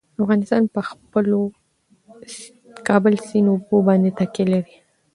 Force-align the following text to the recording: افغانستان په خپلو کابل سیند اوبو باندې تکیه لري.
افغانستان 0.21 0.63
په 0.75 0.81
خپلو 0.89 1.39
کابل 2.87 3.13
سیند 3.27 3.47
اوبو 3.53 3.77
باندې 3.87 4.09
تکیه 4.19 4.45
لري. 4.53 4.75